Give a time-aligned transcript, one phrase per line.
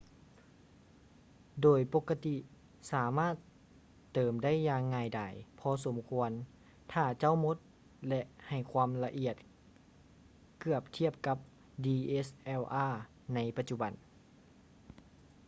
[1.61, 2.35] ໂດຍປົກກະຕິ
[2.91, 3.35] ສາມາດ
[4.13, 6.31] ເຕີມໄດ້ຢ່າງງ່າຍດາຍພໍສົມຄວນ
[6.91, 7.57] ຖ້າເຈົ້າໝົດ
[8.09, 9.35] ແລະ ໃຫ້ຄວາມລະອຽດ
[10.59, 11.37] ເກືອບທຽບກັບ
[11.85, 12.93] dslr
[13.33, 13.93] ໃນປະຈຸບັນ